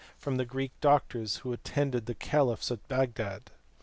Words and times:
151 0.23 0.37
the 0.39 0.51
Greek 0.51 0.71
doctors 0.81 1.35
who 1.37 1.53
attended 1.53 2.07
the 2.07 2.15
caliphs 2.15 2.71
at 2.71 2.87
Bagdad. 2.87 3.51